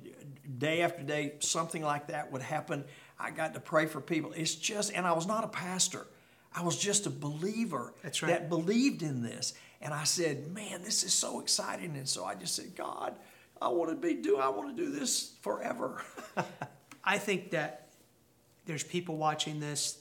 [0.59, 2.85] day after day something like that would happen
[3.19, 6.07] i got to pray for people it's just and i was not a pastor
[6.55, 8.21] I was just a believer right.
[8.23, 9.55] that believed in this.
[9.81, 11.97] And I said, man, this is so exciting.
[11.97, 13.15] And so I just said, God,
[13.61, 16.03] I want to be do I want to do this forever.
[17.05, 17.88] I think that
[18.69, 19.99] there's people watching this,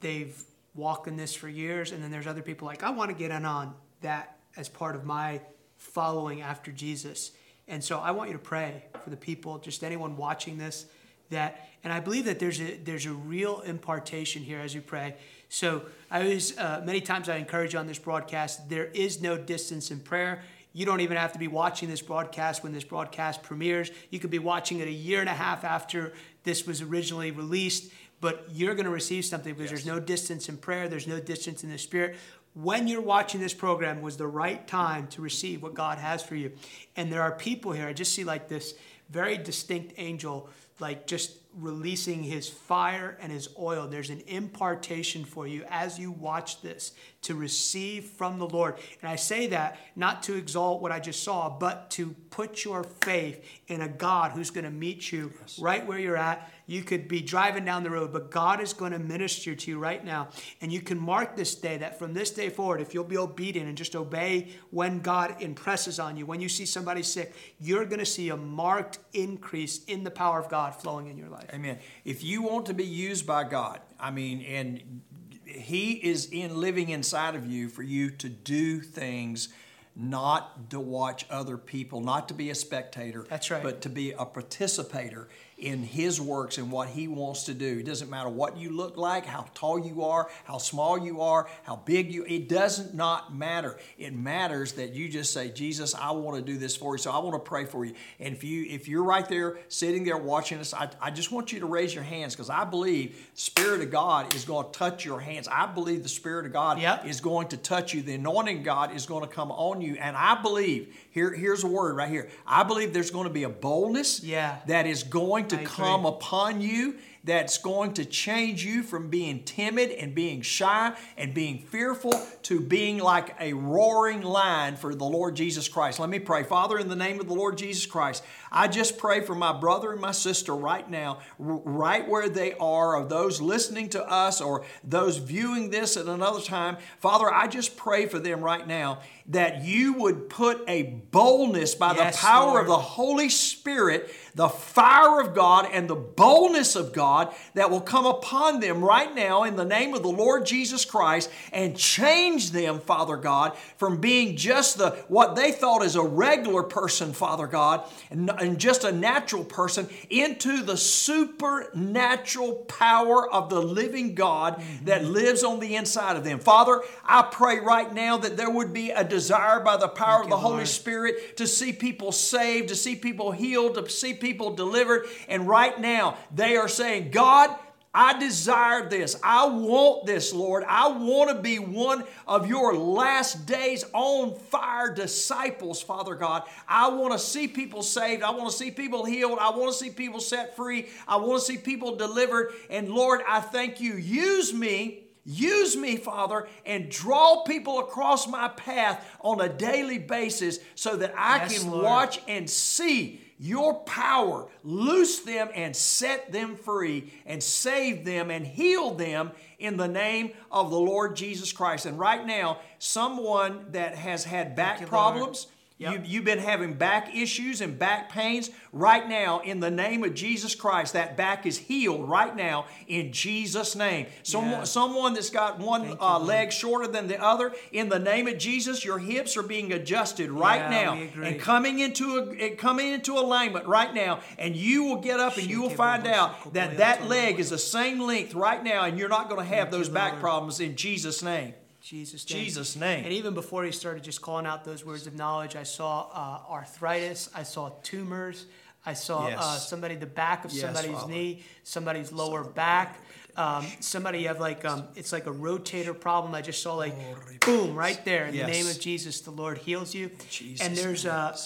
[0.00, 0.42] they've
[0.74, 3.30] walked in this for years, and then there's other people like, I want to get
[3.30, 5.40] in on that as part of my
[5.76, 7.30] following after Jesus.
[7.68, 10.86] And so I want you to pray for the people, just anyone watching this,
[11.30, 15.14] that, and I believe that there's a there's a real impartation here as you pray.
[15.48, 19.90] So I always, uh, many times I encourage on this broadcast, there is no distance
[19.92, 20.42] in prayer.
[20.72, 23.90] You don't even have to be watching this broadcast when this broadcast premieres.
[24.10, 26.12] You could be watching it a year and a half after
[26.44, 30.56] this was originally released, but you're going to receive something because there's no distance in
[30.56, 32.16] prayer, there's no distance in the spirit.
[32.54, 36.34] When you're watching this program was the right time to receive what God has for
[36.34, 36.52] you.
[36.96, 38.74] And there are people here, I just see like this
[39.10, 40.48] very distinct angel,
[40.80, 43.88] like just releasing his fire and his oil.
[43.88, 48.76] There's an impartation for you as you watch this to receive from the Lord.
[49.02, 52.84] And I say that not to exalt what I just saw, but to put your
[52.84, 56.50] faith in a God who's going to meet you right where you're at.
[56.66, 59.78] You could be driving down the road, but God is going to minister to you
[59.78, 60.28] right now.
[60.60, 63.68] And you can mark this day that from this day forward, if you'll be obedient
[63.68, 68.00] and just obey when God impresses on you, when you see somebody sick, you're going
[68.00, 71.37] to see a marked increase in the power of God flowing in your life.
[71.52, 71.78] Amen.
[72.04, 75.02] If you want to be used by God, I mean, and
[75.44, 79.48] He is in living inside of you for you to do things,
[79.96, 83.26] not to watch other people, not to be a spectator.
[83.28, 83.62] That's right.
[83.62, 87.78] But to be a participator in His works and what He wants to do.
[87.80, 91.48] It doesn't matter what you look like, how tall you are, how small you are,
[91.64, 92.24] how big you.
[92.26, 93.76] It doesn't not matter.
[93.98, 96.98] It matters that you just say, Jesus, I want to do this for you.
[96.98, 97.94] So I want to pray for you.
[98.20, 101.52] And if you if you're right there sitting there watching us, I, I just want
[101.52, 105.04] you to raise your hands because I believe Spirit of God is going to touch
[105.04, 105.48] your hands.
[105.48, 107.06] I believe the Spirit of God Yep.
[107.06, 108.02] is going to touch you.
[108.02, 109.96] The anointing of God is going to come on you.
[109.96, 112.28] And I believe, here, here's a word right here.
[112.46, 114.58] I believe there's going to be a boldness Yeah.
[114.66, 119.90] that is going to come upon you that's going to change you from being timid
[119.90, 125.36] and being shy and being fearful to being like a roaring lion for the Lord
[125.36, 125.98] Jesus Christ.
[125.98, 126.42] Let me pray.
[126.44, 129.92] Father, in the name of the Lord Jesus Christ, I just pray for my brother
[129.92, 134.64] and my sister right now, right where they are, of those listening to us or
[134.82, 136.78] those viewing this at another time.
[137.00, 141.94] Father, I just pray for them right now that you would put a boldness by
[141.94, 142.60] Yes, the power Lord.
[142.62, 147.80] of the Holy Spirit, the fire of God, and the boldness of God that will
[147.80, 152.52] come upon them right now in the name of the Lord Jesus Christ and change
[152.52, 157.48] them, Father God, from being just the what they thought is a regular person, Father
[157.48, 164.62] God, and, and just a natural person, into the supernatural power of the living God
[164.84, 165.14] that mm-hmm.
[165.14, 166.38] lives on the inside of them.
[166.38, 170.30] Father, I pray right now that there would be a desire by the power of
[170.30, 170.68] the Holy Lord.
[170.68, 175.06] Spirit to see people saved, to see people healed, to see people delivered.
[175.28, 177.54] And right now, they are saying, God,
[177.94, 179.16] I desire this.
[179.24, 180.62] I want this, Lord.
[180.68, 186.42] I want to be one of your last days on fire disciples, Father God.
[186.68, 188.22] I want to see people saved.
[188.22, 189.38] I want to see people healed.
[189.40, 190.86] I want to see people set free.
[191.08, 192.52] I want to see people delivered.
[192.68, 193.94] And Lord, I thank you.
[193.94, 195.04] Use me.
[195.24, 201.12] Use me, Father, and draw people across my path on a daily basis so that
[201.18, 201.84] I Yes, can Lord.
[201.84, 204.48] watch and see your power.
[204.64, 210.32] Loose them and set them free and save them and heal them in the name
[210.50, 211.86] of the Lord Jesus Christ.
[211.86, 215.46] And right now, someone that has had back problems,
[215.78, 215.92] Yep.
[215.92, 218.50] you, you've been having back issues and back pains.
[218.72, 223.12] Right now, in the name of Jesus Christ, that back is healed right now in
[223.12, 224.06] Jesus' name.
[224.24, 224.64] Someone, Yeah.
[224.64, 228.26] someone that's got one Thank you, uh, leg shorter than the other, in the name
[228.26, 232.92] of Jesus, your hips are being adjusted right Yeah, now and coming into a, coming
[232.92, 234.20] into alignment right now.
[234.36, 237.58] And you will get up and you will find out that that leg is the
[237.58, 241.22] same length right now, and you're not going to have those back problems in Jesus'
[241.22, 241.54] name.
[241.88, 242.44] Jesus' name.
[242.44, 243.04] Jesus' name.
[243.04, 246.52] And even before he started just calling out those words of knowledge, I saw uh,
[246.52, 248.44] arthritis, I saw tumors,
[248.84, 251.12] I saw uh, somebody the back of Yes, somebody's Father.
[251.12, 252.98] knee, somebody's lower back.
[253.36, 256.34] Um, somebody have like um, it's like a rotator problem.
[256.34, 256.94] I just saw like
[257.40, 259.20] boom right there in the name of Jesus.
[259.20, 260.10] The Lord heals you.
[260.28, 261.38] Jesus' and there's uh,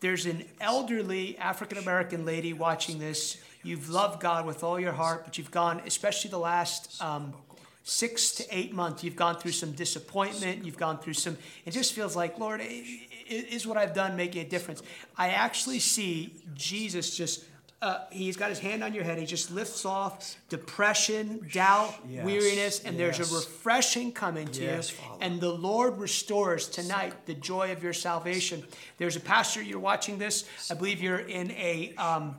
[0.00, 3.38] there's an elderly African American lady watching this.
[3.64, 7.34] You've loved God with all your heart, but you've gone, especially the last um,
[7.90, 10.64] six to eight months, you've gone through some disappointment.
[10.64, 14.48] You've gone through some, it just feels like, Lord, is what I've done making a
[14.48, 14.82] difference?
[15.18, 17.44] I actually see Jesus just
[17.82, 19.16] uh, he's got his hand on your head.
[19.18, 22.26] He just lifts off depression, doubt, Yes.
[22.26, 24.98] weariness, and there's a refreshing coming to Yes, you.
[24.98, 25.24] Father.
[25.24, 28.62] And the Lord restores tonight the joy of your salvation.
[28.98, 30.44] There's a pastor, you're watching this.
[30.70, 31.94] I believe you're in a.
[31.96, 32.36] Um,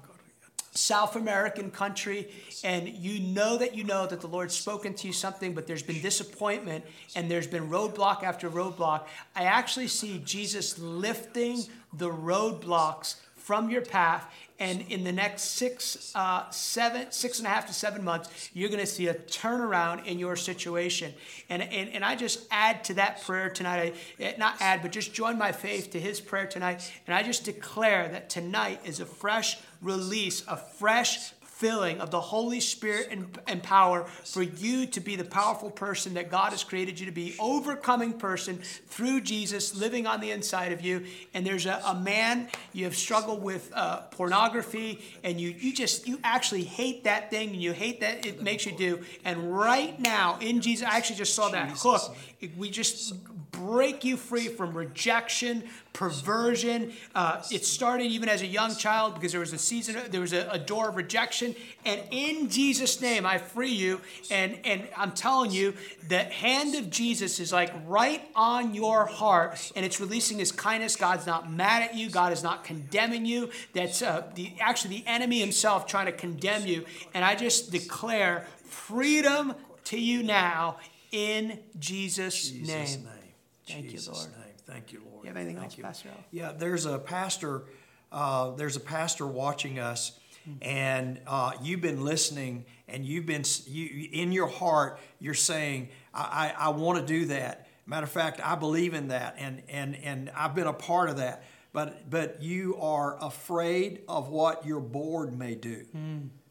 [0.72, 2.32] South American country,
[2.64, 5.84] and you know that you know that the Lord's spoken to you something, but there's
[5.84, 9.06] been disappointment and there's been roadblock after roadblock.
[9.36, 14.26] I actually see Jesus lifting the roadblocks from your path,
[14.60, 18.70] and in the next six, uh, seven, six and a half to seven months, you're
[18.70, 21.12] going to see a turnaround in your situation.
[21.50, 24.92] And, and, and I just add to that prayer tonight, I, eh, not add, but
[24.92, 29.00] just join my faith to his prayer tonight, and I just declare that tonight is
[29.00, 34.88] a fresh release, a fresh filling of the Holy Spirit and, and power for you
[34.88, 39.22] to be the powerful person that God has created you to be, overcoming person through
[39.22, 41.06] Jesus living on the inside of you.
[41.36, 46.08] And there's a, a man you have struggled with uh, pornography, and you you just
[46.08, 49.00] you actually hate that thing, and you hate that it makes you do.
[49.24, 52.16] And right now, in Jesus, I actually just saw that hook.
[52.58, 53.14] We just
[53.52, 56.94] break you free from rejection, perversion.
[57.14, 60.34] Uh, it started even as a young child because there was a season, there was
[60.34, 61.56] a, a door of rejection.
[61.86, 64.02] And in Jesus' name, I free you.
[64.30, 65.74] And, and I'm telling you,
[66.08, 70.96] the hand of Jesus is like right on your heart and it's releasing his kindness.
[70.96, 73.50] God's not mad at you, God is not condemning you.
[73.74, 76.86] That's uh, the, actually the enemy himself trying to condemn you.
[77.14, 79.54] And I just declare freedom
[79.86, 80.78] to you now
[81.12, 83.04] in Jesus', Jesus' name.
[83.04, 83.31] name.
[83.68, 84.28] Thank you, Lord.
[84.32, 84.56] name.
[84.66, 85.24] Thank you, Lord.
[85.24, 85.84] You have anything Thank else, you.
[85.84, 86.24] Pastor Al?
[86.32, 87.64] Yeah, there's a pastor.
[88.12, 90.52] Uh, there's a pastor watching us, Hmm.
[90.64, 95.00] and uh, you've been listening, and you've been you in your heart.
[95.20, 99.10] You're saying, "I, I, I want to do that." Matter of fact, I believe in
[99.10, 101.44] that, and and and I've been a part of that.
[101.74, 105.86] But but you are afraid of what your board may do,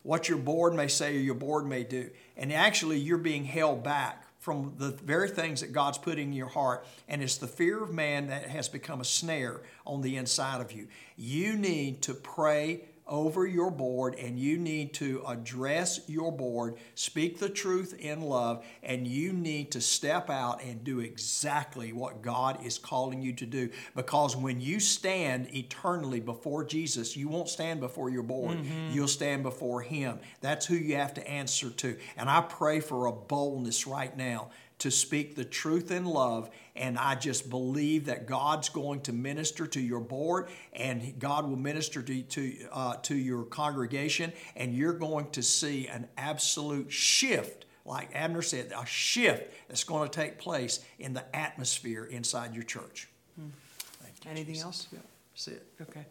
[0.02, 3.82] what your board may say or your board may do, and actually you're being held
[3.82, 7.82] back from the very things that God's put in your heart, and it's the fear
[7.82, 10.88] of man that has become a snare on the inside of you.
[11.16, 17.38] You need to pray over your board and you need to address your board, speak
[17.38, 22.64] the truth in love, and you need to step out and do exactly what God
[22.64, 23.68] is calling you to do.
[23.94, 28.92] Because when you stand eternally before Jesus, you won't stand before your board, mm-hmm.
[28.92, 30.20] you'll stand before Him.
[30.40, 31.96] That's who you have to answer to.
[32.16, 36.50] And I pray for a boldness right now to speak the truth in love.
[36.74, 41.56] And I just believe that God's going to minister to your board and God will
[41.56, 44.32] minister to, to, uh, to your congregation.
[44.56, 50.08] And you're going to see an absolute shift, like Abner said, a shift that's going
[50.08, 53.08] to take place in the atmosphere inside your church.
[53.36, 54.64] Thank you, Anything Jesus.
[54.64, 54.88] else?
[55.32, 55.66] That's it.
[55.82, 56.06] Okay.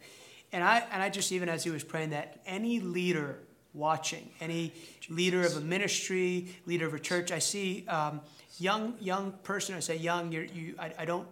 [0.52, 3.38] And I and I just even as he was praying that any leader
[3.72, 4.72] watching, any
[5.08, 8.20] leader of a ministry, leader of a church, I see um,
[8.60, 9.74] young young person.
[9.74, 10.32] I say young.
[10.32, 10.74] You're you.
[10.78, 11.26] I, I don't.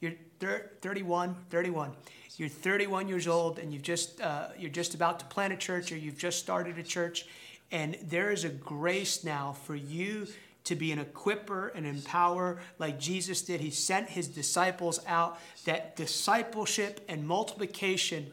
[0.00, 1.92] You're thir- 31, 31.
[2.36, 5.92] You're 31 years old, and you've just uh, you're just about to plant a church,
[5.92, 7.26] or you've just started a church,
[7.70, 10.26] and there is a grace now for you
[10.64, 13.60] to be an equiper and empower like Jesus did.
[13.60, 18.30] He sent his disciples out that discipleship and multiplication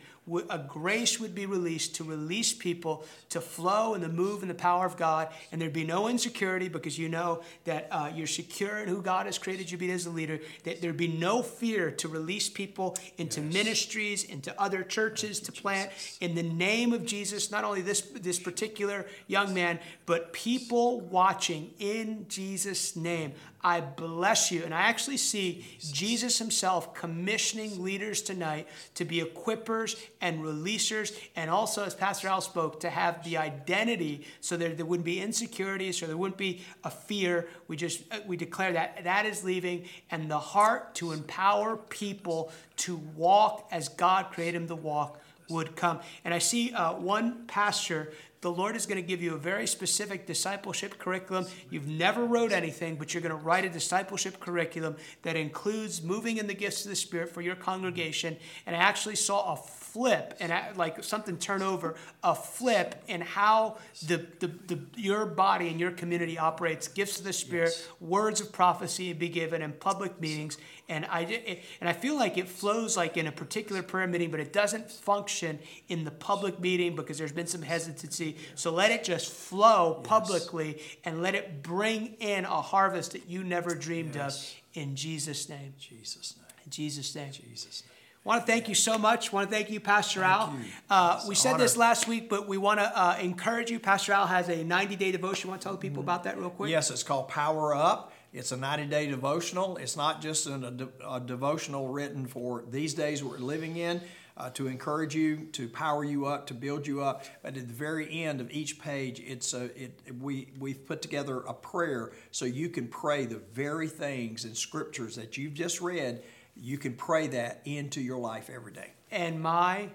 [0.50, 4.56] a grace would be released to release people to flow in the move and the
[4.56, 8.80] power of God, and there'd be no insecurity because you know that uh, you're secure
[8.80, 10.40] in who God has created you to be as a leader.
[10.64, 15.92] That there'd be no fear to release people into ministries, into other churches to plant
[16.22, 17.52] in the name of Jesus.
[17.52, 23.34] Not only this this particular young man, but people watching in Jesus' name.
[23.62, 24.64] I bless you.
[24.64, 31.50] And I actually see Jesus himself commissioning leaders tonight to be equippers and releasers, and
[31.50, 35.98] also, as Pastor Al spoke, to have the identity so that there wouldn't be insecurities,
[35.98, 37.48] so there wouldn't be a fear.
[37.68, 42.52] We just uh, we declare that that is leaving, and the heart to empower people
[42.78, 45.20] to walk as God created them to walk
[45.50, 46.00] would come.
[46.24, 49.68] And I see uh, one pastor the Lord is going to give you a very
[49.68, 51.46] specific discipleship curriculum.
[51.70, 56.38] You've never wrote anything, but you're going to write a discipleship curriculum that includes moving
[56.38, 58.38] in the gifts of the Spirit for your congregation.
[58.66, 63.22] And I actually saw a flip and I- like something turn over, a flip in
[63.22, 63.78] how
[64.08, 66.88] the, the, the your body and your community operates.
[66.88, 70.58] Gifts of the Spirit, words of prophecy be given in public meetings.
[70.90, 74.32] And I it- and I feel like it flows like in a particular prayer meeting,
[74.32, 78.36] but it doesn't function in the public meeting because there's been some hesitancy.
[78.56, 83.44] So let it just flow publicly and let it bring in a harvest that you
[83.44, 84.56] never dreamed Yes.
[84.74, 85.76] of in Jesus' name.
[85.80, 86.46] Jesus' name.
[86.66, 87.32] In Jesus' name.
[87.32, 87.89] Jesus' name.
[88.30, 89.34] Want to thank you so much.
[89.34, 90.56] want to thank you, Pastor Al.
[90.88, 93.80] Uh, we said this last week, but we want to uh, encourage you.
[93.80, 95.50] Pastor Al has a 90 day devotion.
[95.50, 96.70] Want to tell the people about that real quick?
[96.70, 98.14] Yes, it's called Power Up.
[98.32, 99.78] It's a 90 day devotional.
[99.78, 104.00] It's not just an, a, de- a devotional written for these days we're living in
[104.38, 107.26] uh, to encourage you, to power you up, to build you up.
[107.42, 111.40] But at the very end of each page, it's a, it, we, we've put together
[111.40, 116.22] a prayer so you can pray the very things and scriptures that you've just read.
[116.62, 118.92] You can pray that into your life every day.
[119.12, 119.90] And my,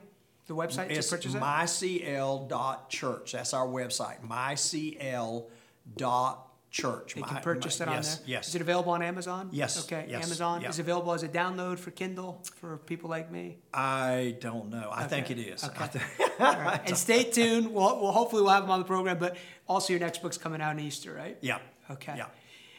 [0.47, 1.41] the website It's to purchase it?
[1.41, 3.33] mycl.church.
[3.33, 5.49] That's our website, mycl.church.
[7.15, 8.25] They can purchase it on yes, there.
[8.29, 8.49] Yes.
[8.49, 9.49] Is it available on Amazon?
[9.53, 10.07] Yes, Okay.
[10.09, 10.71] yes, Amazon yeah.
[10.71, 13.59] is it available as a download for Kindle for people like me.
[13.73, 14.91] I don't know.
[14.93, 15.63] I think it is.
[15.65, 16.01] Okay.
[16.41, 16.81] All right.
[16.87, 17.73] And stay tuned.
[17.73, 19.19] We'll, we'll hopefully we'll have them on the program.
[19.19, 19.37] But
[19.69, 21.39] also your next book's coming out in Easter, right?
[21.41, 21.59] yeah.
[21.91, 22.15] Okay.
[22.17, 22.27] Yeah.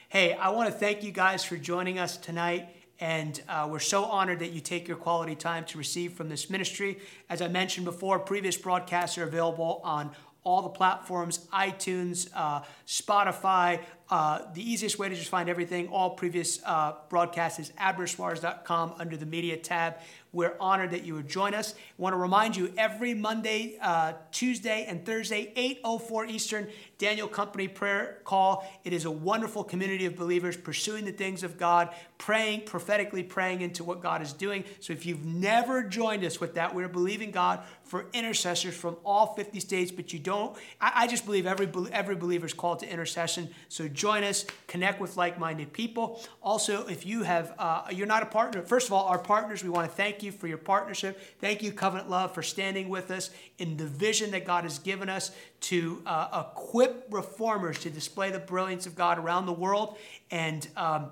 [0.10, 2.75] Hey, I want to thank you guys for joining us tonight.
[3.00, 6.50] And uh, we're so honored that you take your quality time to receive from this
[6.50, 7.00] ministry.
[7.30, 10.12] As I mentioned before, previous broadcasts are available on
[10.46, 13.82] all the platforms iTunes, uh, Spotify.
[14.08, 19.18] Uh, the easiest way to just find everything, all previous uh, broadcasts is abnersuarez.com under
[19.18, 19.96] the media tab.
[20.32, 21.74] We're honored that you would join us.
[21.74, 25.52] I want to remind you every Monday, uh, Tuesday, and Thursday,
[25.84, 26.68] 8.04 Eastern,
[26.98, 28.68] Daniel Company prayer call.
[28.84, 33.62] It is a wonderful community of believers pursuing the things of God, praying, prophetically praying
[33.62, 34.64] into what God is doing.
[34.80, 39.36] So if you've never joined us with that, we're believing God for intercessors from all
[39.36, 42.90] 50 states, but you don't, I, I just believe every, every believer is called to
[42.90, 43.50] intercession.
[43.70, 46.22] So join us, connect with like-minded people.
[46.42, 49.70] Also, if you have, uh, you're not a partner, first of all, our partners, we
[49.70, 51.20] want to thank you for your partnership.
[51.40, 53.30] Thank you, Covenant Love, for standing with us
[53.60, 55.32] in the vision that God has given us
[55.62, 56.44] to uh,
[56.86, 59.98] equip reformers to display the brilliance of God around the world.
[60.32, 61.12] And um,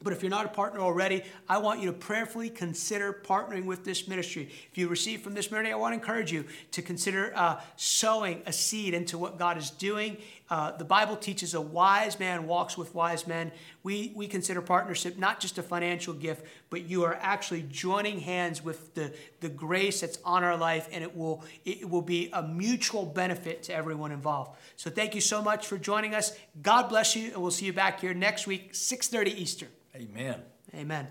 [0.00, 3.84] but if you're not a partner already, I want you to prayerfully consider partnering with
[3.84, 4.48] this ministry.
[4.70, 8.42] If you receive from this ministry, I want to encourage you to consider uh, sowing
[8.46, 10.18] a seed into what God is doing.
[10.50, 13.52] Uh, the Bible teaches a wise man walks with wise men.
[13.82, 18.64] We, we consider partnership not just a financial gift, but you are actually joining hands
[18.64, 22.42] with the, the grace that's on our life, and it will, it will be a
[22.42, 24.58] mutual benefit to everyone involved.
[24.76, 26.36] So thank you so much for joining us.
[26.62, 29.68] God bless you, and we'll see you back here next week, 6.30 Eastern.
[29.94, 30.42] Amen.
[30.74, 31.06] Amen.